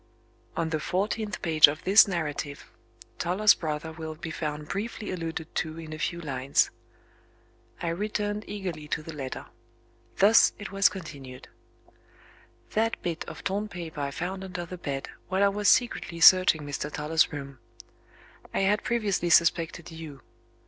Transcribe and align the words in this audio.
On 0.57 0.71
the 0.71 0.79
fourteenth 0.79 1.43
page 1.43 1.67
of 1.67 1.83
this 1.83 2.07
narrative 2.07 2.65
Toller's 3.19 3.53
brother 3.53 3.91
will 3.91 4.15
be 4.15 4.31
found 4.31 4.67
briefly 4.67 5.11
alluded 5.11 5.53
to 5.53 5.77
in 5.79 5.93
a 5.93 5.99
few 5.99 6.19
lines. 6.19 6.71
I 7.83 7.89
returned 7.89 8.45
eagerly 8.47 8.87
to 8.87 9.03
the 9.03 9.13
letter. 9.13 9.45
Thus 10.17 10.53
it 10.57 10.71
was 10.71 10.89
continued: 10.89 11.49
"That 12.71 12.99
bit 13.03 13.25
of 13.25 13.43
torn 13.43 13.67
paper 13.67 14.01
I 14.01 14.09
found 14.09 14.43
under 14.43 14.65
the 14.65 14.79
bed, 14.79 15.07
while 15.27 15.43
I 15.43 15.49
was 15.49 15.69
secretly 15.69 16.19
searching 16.19 16.63
Mr. 16.63 16.91
Toller's 16.91 17.31
room. 17.31 17.59
I 18.55 18.61
had 18.61 18.83
previously 18.83 19.29
suspected 19.29 19.91
You. 19.91 20.23